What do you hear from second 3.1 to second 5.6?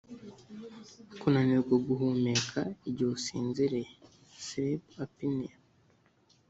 usinziriye (sleep apnea)